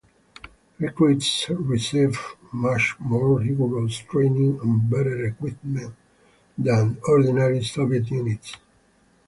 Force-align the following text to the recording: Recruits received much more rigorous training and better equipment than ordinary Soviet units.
Recruits 0.79 1.47
received 1.51 2.17
much 2.51 2.95
more 2.97 3.37
rigorous 3.39 3.97
training 3.99 4.59
and 4.63 4.89
better 4.89 5.25
equipment 5.27 5.93
than 6.57 6.97
ordinary 7.07 7.63
Soviet 7.63 8.09
units. 8.09 8.55